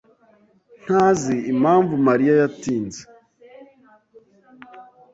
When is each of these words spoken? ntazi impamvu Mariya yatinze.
ntazi 0.83 1.35
impamvu 1.53 1.93
Mariya 2.07 2.33
yatinze. 2.41 3.01